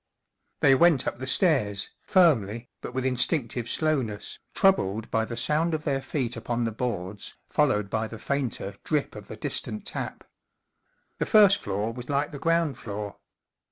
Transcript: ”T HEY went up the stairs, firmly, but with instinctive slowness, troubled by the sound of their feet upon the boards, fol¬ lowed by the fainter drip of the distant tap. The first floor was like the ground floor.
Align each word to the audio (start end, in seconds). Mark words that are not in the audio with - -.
”T 0.61 0.69
HEY 0.69 0.73
went 0.73 1.05
up 1.05 1.19
the 1.19 1.27
stairs, 1.27 1.91
firmly, 2.01 2.71
but 2.81 2.95
with 2.95 3.05
instinctive 3.05 3.69
slowness, 3.69 4.39
troubled 4.55 5.11
by 5.11 5.25
the 5.25 5.37
sound 5.37 5.75
of 5.75 5.83
their 5.83 6.01
feet 6.01 6.35
upon 6.35 6.63
the 6.65 6.71
boards, 6.71 7.35
fol¬ 7.53 7.67
lowed 7.69 7.87
by 7.91 8.07
the 8.07 8.17
fainter 8.17 8.73
drip 8.83 9.15
of 9.15 9.27
the 9.27 9.37
distant 9.37 9.85
tap. 9.85 10.23
The 11.19 11.27
first 11.27 11.59
floor 11.61 11.93
was 11.93 12.09
like 12.09 12.31
the 12.31 12.39
ground 12.39 12.79
floor. 12.79 13.17